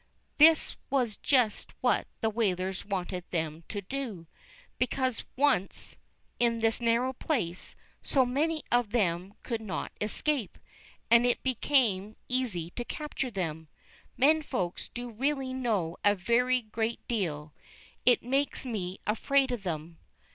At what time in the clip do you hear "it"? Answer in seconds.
11.23-11.43, 18.03-18.23